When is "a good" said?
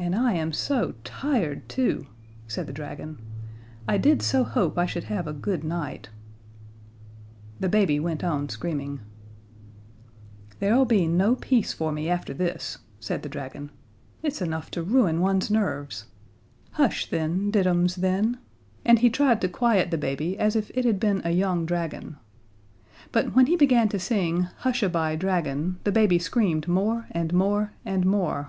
5.26-5.64